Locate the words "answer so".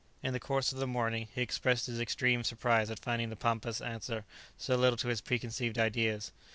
3.81-4.75